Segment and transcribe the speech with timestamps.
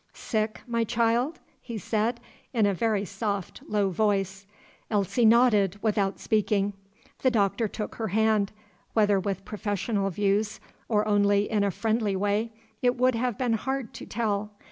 [0.15, 2.19] "Sick, my child?" he said,
[2.53, 4.47] in a very soft, low voice.
[4.89, 6.73] Elsie nodded, without speaking.
[7.19, 8.51] The Doctor took her hand,
[8.93, 10.59] whether with professional views,
[10.89, 12.51] or only in a friendly way,
[12.81, 14.49] it would have been hard to tell.